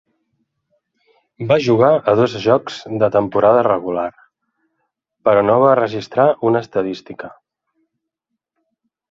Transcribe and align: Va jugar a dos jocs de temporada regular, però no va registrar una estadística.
Va 1.51 1.57
jugar 1.65 1.89
a 1.97 2.15
dos 2.19 2.37
jocs 2.45 2.79
de 3.03 3.09
temporada 3.17 3.59
regular, 3.67 4.07
però 5.29 5.45
no 5.51 5.59
va 5.67 5.77
registrar 5.83 6.27
una 6.51 6.65
estadística. 6.67 7.33